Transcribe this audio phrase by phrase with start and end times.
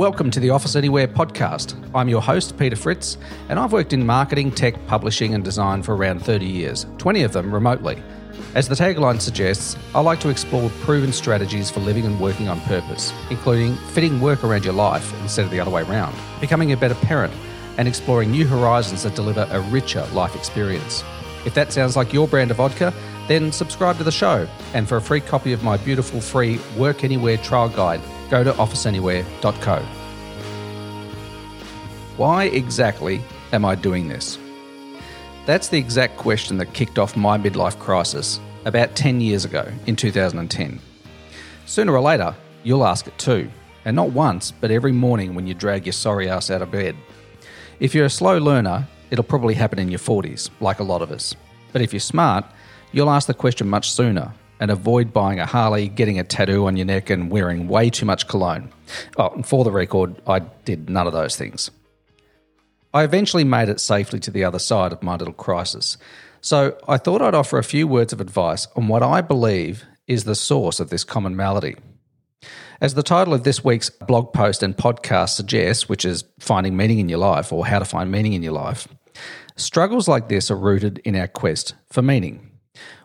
[0.00, 1.76] Welcome to the Office Anywhere podcast.
[1.94, 3.18] I'm your host, Peter Fritz,
[3.50, 7.34] and I've worked in marketing, tech, publishing, and design for around 30 years, 20 of
[7.34, 8.02] them remotely.
[8.54, 12.62] As the tagline suggests, I like to explore proven strategies for living and working on
[12.62, 16.78] purpose, including fitting work around your life instead of the other way around, becoming a
[16.78, 17.34] better parent,
[17.76, 21.04] and exploring new horizons that deliver a richer life experience.
[21.44, 22.94] If that sounds like your brand of vodka,
[23.28, 24.48] then subscribe to the show.
[24.72, 28.00] And for a free copy of my beautiful free Work Anywhere trial guide,
[28.30, 29.82] go to officeanywhere.co.
[32.16, 33.20] Why exactly
[33.52, 34.38] am I doing this?
[35.46, 39.96] That's the exact question that kicked off my midlife crisis about 10 years ago in
[39.96, 40.78] 2010.
[41.66, 43.50] Sooner or later, you'll ask it too,
[43.84, 46.94] and not once, but every morning when you drag your sorry ass out of bed.
[47.80, 51.10] If you're a slow learner, it'll probably happen in your 40s, like a lot of
[51.10, 51.34] us.
[51.72, 52.44] But if you're smart,
[52.92, 56.76] you'll ask the question much sooner and avoid buying a Harley, getting a tattoo on
[56.76, 58.70] your neck, and wearing way too much cologne.
[59.16, 61.70] Oh, for the record, I did none of those things.
[62.92, 65.96] I eventually made it safely to the other side of my little crisis.
[66.40, 70.24] So I thought I'd offer a few words of advice on what I believe is
[70.24, 71.76] the source of this common malady.
[72.80, 76.98] As the title of this week's blog post and podcast suggests, which is Finding Meaning
[76.98, 78.88] in Your Life or How to Find Meaning in Your Life,
[79.54, 82.50] struggles like this are rooted in our quest for meaning.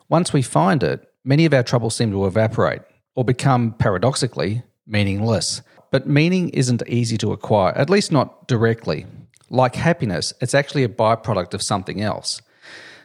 [0.08, 2.80] Once we find it, many of our troubles seem to evaporate
[3.14, 5.60] or become, paradoxically, meaningless.
[5.90, 9.06] But meaning isn't easy to acquire, at least not directly.
[9.50, 12.40] Like happiness, it's actually a byproduct of something else.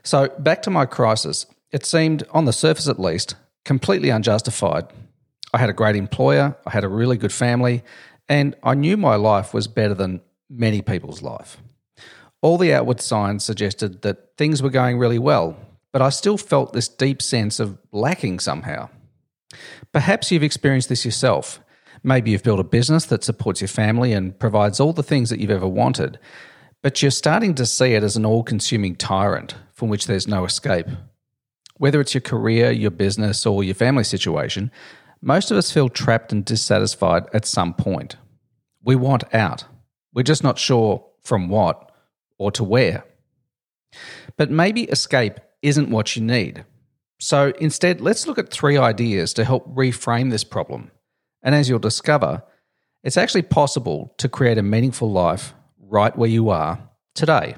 [0.04, 4.86] So, back to my crisis, it seemed, on the surface at least, completely unjustified.
[5.54, 7.84] I had a great employer, I had a really good family,
[8.28, 11.58] and I knew my life was better than many people's life.
[12.42, 15.56] All the outward signs suggested that things were going really well,
[15.92, 18.90] but I still felt this deep sense of lacking somehow.
[19.92, 21.60] Perhaps you've experienced this yourself.
[22.04, 25.40] Maybe you've built a business that supports your family and provides all the things that
[25.40, 26.18] you've ever wanted,
[26.82, 30.46] but you're starting to see it as an all consuming tyrant from which there's no
[30.46, 30.88] escape.
[31.78, 34.72] Whether it's your career, your business, or your family situation,
[35.22, 38.16] most of us feel trapped and dissatisfied at some point.
[38.84, 39.66] We want out.
[40.14, 41.92] We're just not sure from what
[42.40, 43.04] or to where.
[44.38, 46.66] But maybe escape isn't what you need.
[47.20, 50.92] So instead, let's look at three ideas to help reframe this problem
[51.44, 52.44] and as you'll discover,
[53.04, 57.56] it's actually possible to create a meaningful life right where you are today.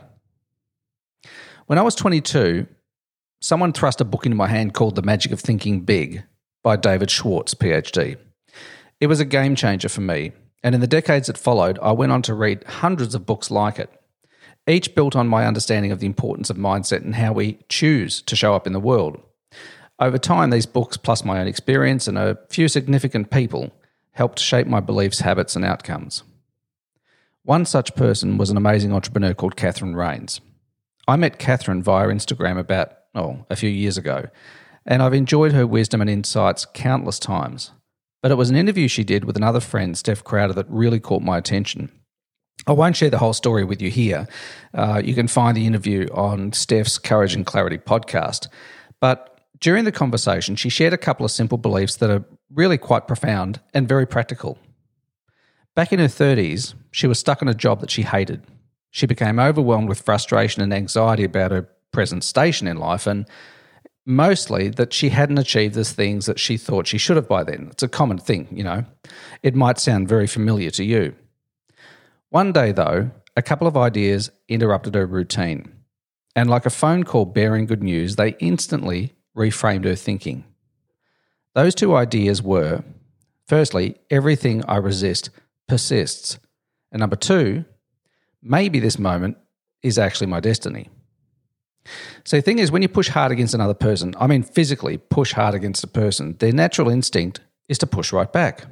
[1.68, 2.68] When I was 22,
[3.42, 6.24] someone thrust a book into my hand called The Magic of Thinking Big
[6.64, 8.18] by David Schwartz, PhD.
[9.00, 10.32] It was a game changer for me,
[10.64, 13.80] and in the decades that followed, I went on to read hundreds of books like
[13.80, 13.90] it,
[14.68, 18.36] each built on my understanding of the importance of mindset and how we choose to
[18.36, 19.22] show up in the world.
[20.00, 23.72] Over time, these books, plus my own experience and a few significant people,
[24.12, 26.24] helped shape my beliefs, habits, and outcomes.
[27.44, 30.40] One such person was an amazing entrepreneur called Catherine Rains.
[31.08, 34.28] I met Catherine via Instagram about, oh, a few years ago,
[34.86, 37.72] and I've enjoyed her wisdom and insights countless times.
[38.22, 41.22] But it was an interview she did with another friend, Steph Crowder, that really caught
[41.22, 41.92] my attention.
[42.66, 44.28] I won't share the whole story with you here.
[44.74, 48.48] Uh, you can find the interview on Steph's Courage and Clarity podcast.
[49.02, 53.08] But during the conversation, she shared a couple of simple beliefs that are really quite
[53.08, 54.58] profound and very practical.
[55.76, 58.44] Back in her 30s, she was stuck in a job that she hated.
[58.92, 63.26] She became overwhelmed with frustration and anxiety about her present station in life, and
[64.06, 67.70] mostly that she hadn't achieved the things that she thought she should have by then.
[67.72, 68.86] It's a common thing, you know.
[69.42, 71.16] It might sound very familiar to you.
[72.34, 75.72] One day, though, a couple of ideas interrupted her routine.
[76.36, 80.44] And like a phone call bearing good news, they instantly reframed her thinking.
[81.54, 82.84] Those two ideas were
[83.46, 85.30] firstly, everything I resist
[85.68, 86.40] persists.
[86.92, 87.66] And number two,
[88.42, 89.38] maybe this moment
[89.84, 90.90] is actually my destiny.
[92.24, 95.34] So the thing is, when you push hard against another person, I mean physically push
[95.34, 98.66] hard against a person, their natural instinct is to push right back.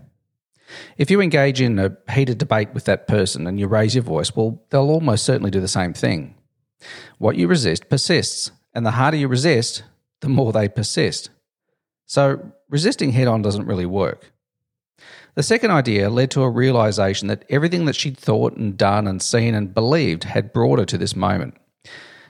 [0.97, 4.35] If you engage in a heated debate with that person and you raise your voice,
[4.35, 6.35] well, they'll almost certainly do the same thing.
[7.18, 9.84] What you resist persists, and the harder you resist,
[10.22, 11.29] the more they persist.
[12.06, 14.32] So resisting head on doesn't really work.
[15.35, 19.22] The second idea led to a realization that everything that she'd thought and done and
[19.22, 21.56] seen and believed had brought her to this moment.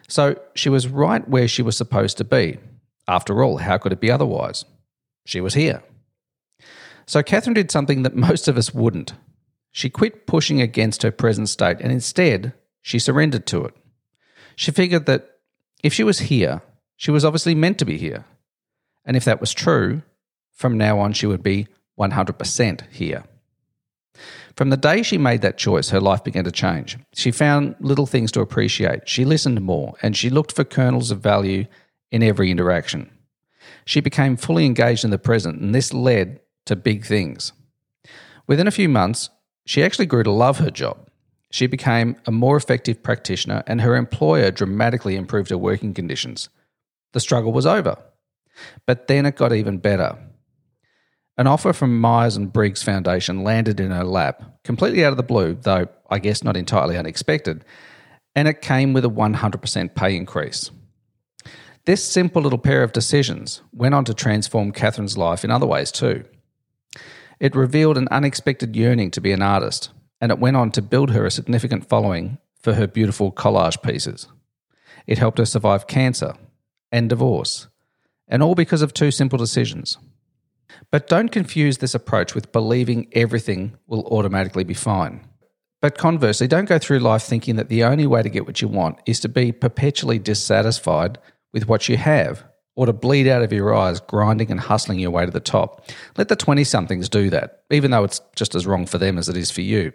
[0.08, 2.60] So she was right where she was supposed to be.
[3.08, 4.66] After all, how could it be otherwise?
[5.26, 5.82] She was here.
[7.06, 9.14] So Catherine did something that most of us wouldn't.
[9.72, 13.76] She quit pushing against her present state and instead she surrendered to it.
[14.56, 15.30] She figured that
[15.84, 16.62] if she was here,
[16.96, 18.26] she was obviously meant to be here.
[19.06, 20.04] And if that was true,
[20.52, 21.68] from now on she would be
[22.00, 23.24] 100% here.
[24.56, 26.98] From the day she made that choice, her life began to change.
[27.14, 29.08] She found little things to appreciate.
[29.08, 31.66] She listened more, and she looked for kernels of value
[32.12, 33.10] in every interaction.
[33.86, 36.40] She became fully engaged in the present, and this led
[36.72, 37.52] to big things.
[38.48, 39.30] Within a few months,
[39.66, 41.10] she actually grew to love her job.
[41.52, 46.48] She became a more effective practitioner, and her employer dramatically improved her working conditions.
[47.12, 47.98] The struggle was over.
[48.86, 50.18] But then it got even better.
[51.38, 55.24] An offer from Myers and Briggs Foundation landed in her lap, completely out of the
[55.24, 57.66] blue, though I guess not entirely unexpected,
[58.34, 60.72] and it came with a 100% pay increase.
[61.86, 65.92] This simple little pair of decisions went on to transform Catherine's life in other ways
[65.92, 66.24] too.
[67.42, 69.90] It revealed an unexpected yearning to be an artist,
[70.22, 74.28] and it went on to build her a significant following for her beautiful collage pieces.
[75.08, 76.36] It helped her survive cancer
[76.92, 77.68] and divorce,
[78.28, 79.98] and all because of two simple decisions.
[80.92, 85.28] But don't confuse this approach with believing everything will automatically be fine.
[85.82, 88.68] But conversely, don't go through life thinking that the only way to get what you
[88.68, 91.18] want is to be perpetually dissatisfied
[91.52, 92.44] with what you have
[92.76, 95.90] or to bleed out of your eyes, grinding and hustling your way to the top.
[96.18, 99.30] Let the 20 somethings do that, even though it's just as wrong for them as
[99.30, 99.92] it is for you.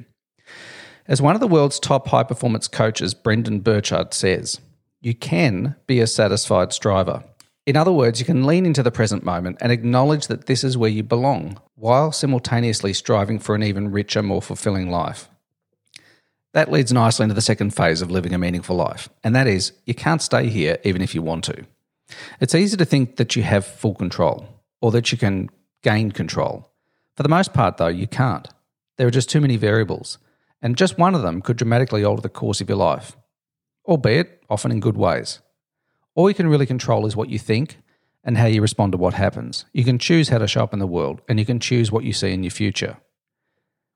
[1.09, 4.61] As one of the world's top high performance coaches, Brendon Burchard, says,
[5.01, 7.23] you can be a satisfied striver.
[7.65, 10.77] In other words, you can lean into the present moment and acknowledge that this is
[10.77, 15.29] where you belong, while simultaneously striving for an even richer, more fulfilling life.
[16.55, 19.73] That leads nicely into the second phase of living a meaningful life, and that is
[19.85, 21.67] you can't stay here even if you want to.
[22.41, 24.49] It's easy to think that you have full control
[24.81, 25.49] or that you can
[25.83, 26.71] gain control.
[27.17, 28.49] For the most part, though, you can't.
[28.97, 30.19] There are just too many variables,
[30.63, 33.17] and just one of them could dramatically alter the course of your life,
[33.87, 35.41] albeit often in good ways.
[36.15, 37.79] All you can really control is what you think
[38.25, 39.67] and how you respond to what happens.
[39.73, 42.05] You can choose how to show up in the world, and you can choose what
[42.05, 42.97] you see in your future.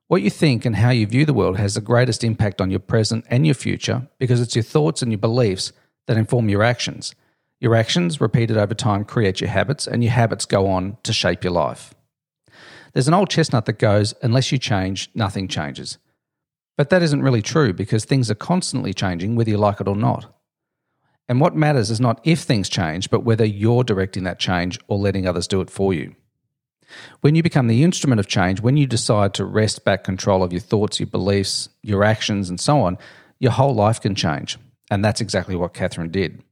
[0.07, 2.79] What you think and how you view the world has the greatest impact on your
[2.79, 5.71] present and your future because it's your thoughts and your beliefs
[6.07, 7.15] that inform your actions.
[7.61, 11.43] Your actions, repeated over time, create your habits, and your habits go on to shape
[11.43, 11.93] your life.
[12.93, 15.99] There's an old chestnut that goes, unless you change, nothing changes.
[16.75, 19.95] But that isn't really true because things are constantly changing, whether you like it or
[19.95, 20.35] not.
[21.29, 24.97] And what matters is not if things change, but whether you're directing that change or
[24.97, 26.15] letting others do it for you.
[27.21, 30.51] When you become the instrument of change, when you decide to wrest back control of
[30.51, 32.97] your thoughts, your beliefs, your actions, and so on,
[33.39, 34.57] your whole life can change.
[34.89, 36.43] And that's exactly what Catherine did.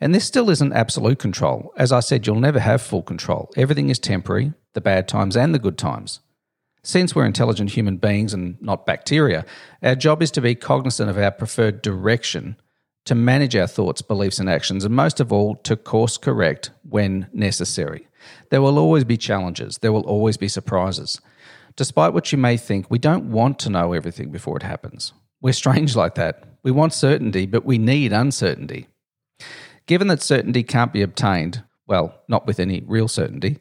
[0.00, 1.72] And this still isn't absolute control.
[1.76, 3.50] As I said, you'll never have full control.
[3.56, 6.20] Everything is temporary, the bad times and the good times.
[6.82, 9.44] Since we're intelligent human beings and not bacteria,
[9.82, 12.56] our job is to be cognizant of our preferred direction,
[13.04, 17.28] to manage our thoughts, beliefs, and actions, and most of all, to course correct when
[17.32, 18.08] necessary.
[18.50, 21.20] There will always be challenges, there will always be surprises.
[21.76, 25.12] Despite what you may think, we don't want to know everything before it happens.
[25.42, 26.44] We're strange like that.
[26.62, 28.86] We want certainty, but we need uncertainty.
[29.86, 33.58] Given that certainty can't be obtained, well, not with any real certainty,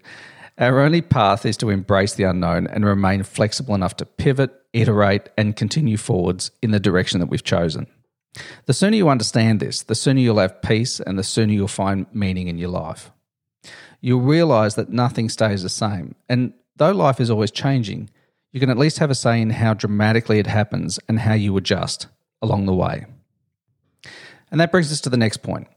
[0.60, 5.30] our only path is to embrace the unknown and remain flexible enough to pivot, iterate,
[5.38, 7.88] and continue forwards in the direction that we've chosen.
[8.66, 12.06] The sooner you understand this, the sooner you'll have peace and the sooner you'll find
[12.14, 13.12] meaning in your life.
[14.02, 16.16] You'll realize that nothing stays the same.
[16.28, 18.10] And though life is always changing,
[18.52, 21.56] you can at least have a say in how dramatically it happens and how you
[21.58, 22.08] adjust
[22.42, 23.06] along the way.
[24.52, 25.68] And that brings us to the next point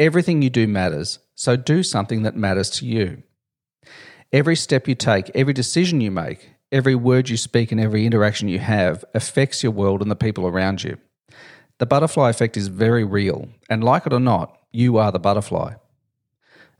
[0.00, 3.22] Everything you do matters, so do something that matters to you.
[4.32, 8.48] Every step you take, every decision you make, every word you speak, and every interaction
[8.48, 10.96] you have affects your world and the people around you.
[11.76, 15.74] The butterfly effect is very real, and like it or not, you are the butterfly.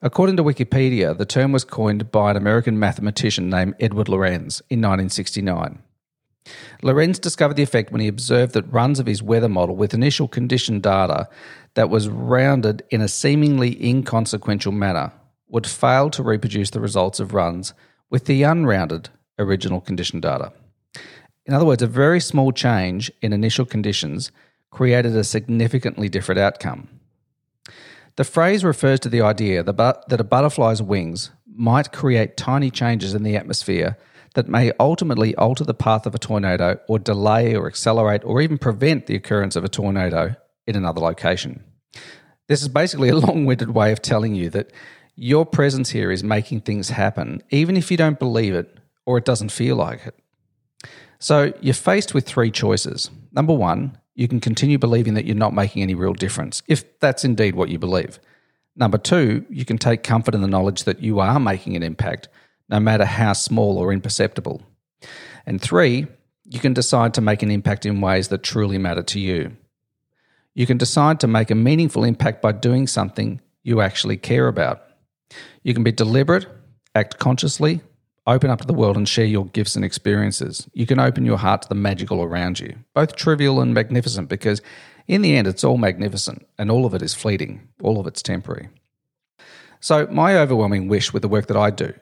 [0.00, 4.78] According to Wikipedia, the term was coined by an American mathematician named Edward Lorenz in
[4.78, 5.82] 1969.
[6.82, 10.28] Lorenz discovered the effect when he observed that runs of his weather model with initial
[10.28, 11.28] condition data
[11.74, 15.12] that was rounded in a seemingly inconsequential manner
[15.48, 17.74] would fail to reproduce the results of runs
[18.08, 20.52] with the unrounded original condition data.
[21.46, 24.30] In other words, a very small change in initial conditions
[24.70, 26.88] created a significantly different outcome.
[28.16, 33.22] The phrase refers to the idea that a butterfly's wings might create tiny changes in
[33.22, 33.96] the atmosphere
[34.34, 38.58] that may ultimately alter the path of a tornado or delay or accelerate or even
[38.58, 41.64] prevent the occurrence of a tornado in another location.
[42.48, 44.72] This is basically a long winded way of telling you that
[45.16, 49.24] your presence here is making things happen, even if you don't believe it or it
[49.24, 50.14] doesn't feel like it.
[51.18, 53.10] So you're faced with three choices.
[53.32, 57.24] Number one, you can continue believing that you're not making any real difference, if that's
[57.24, 58.18] indeed what you believe.
[58.76, 62.28] Number two, you can take comfort in the knowledge that you are making an impact,
[62.70, 64.62] no matter how small or imperceptible.
[65.44, 66.06] And three,
[66.48, 69.56] you can decide to make an impact in ways that truly matter to you.
[70.54, 74.82] You can decide to make a meaningful impact by doing something you actually care about.
[75.62, 76.46] You can be deliberate,
[76.94, 77.82] act consciously,
[78.26, 80.68] open up to the world and share your gifts and experiences.
[80.72, 84.60] You can open your heart to the magical around you, both trivial and magnificent, because
[85.06, 88.22] in the end, it's all magnificent and all of it is fleeting, all of it's
[88.22, 88.68] temporary.
[89.80, 91.94] So, my overwhelming wish with the work that I do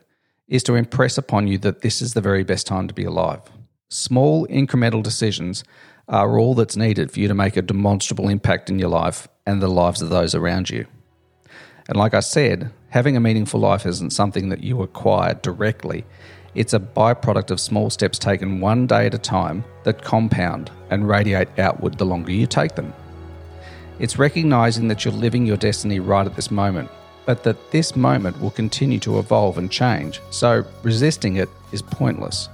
[0.49, 3.43] is to impress upon you that this is the very best time to be alive.
[3.91, 5.65] Small incremental decisions
[6.09, 9.61] are all that's needed for you to make a demonstrable impact in your life and
[9.61, 10.87] the lives of those around you.
[11.89, 16.05] And like I said, having a meaningful life isn't something that you acquire directly.
[16.55, 21.09] It's a byproduct of small steps taken one day at a time that compound and
[21.09, 22.93] radiate outward the longer you take them.
[23.99, 26.91] It's recognizing that you're living your destiny right at this moment,
[27.29, 32.49] but that this moment will continue to evolve and change, so resisting it is pointless.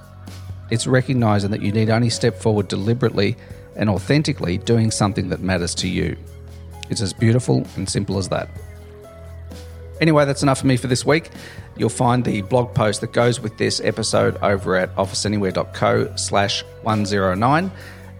[0.69, 3.37] It's recognizing that you need only step forward deliberately
[3.77, 6.17] and authentically doing something that matters to you.
[6.89, 8.49] It's as beautiful and simple as that.
[10.01, 11.29] Anyway, that's enough for me for this week.
[11.77, 17.71] You'll find the blog post that goes with this episode over at officeanywhere.co slash 109.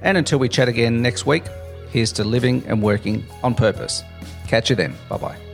[0.03, 1.43] And until we chat again next week,
[1.91, 4.03] here's to living and working on purpose.
[4.47, 4.95] Catch you then.
[5.09, 5.44] Bye bye.